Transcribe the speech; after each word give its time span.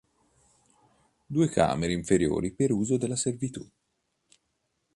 Due 1.27 1.47
camere 1.49 1.93
inferiori 1.93 2.51
per 2.55 2.71
uso 2.71 2.97
della 2.97 3.15
servitù. 3.15 3.63